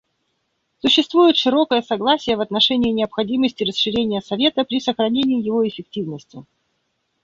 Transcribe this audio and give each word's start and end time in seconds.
Существует 0.79 1.37
широкое 1.37 1.83
согласие 1.83 2.35
в 2.35 2.41
отношении 2.41 2.89
необходимости 2.91 3.63
расширения 3.63 4.19
Совета 4.19 4.63
при 4.63 4.79
сохранении 4.79 5.43
его 5.43 5.67
эффективности. 5.67 6.43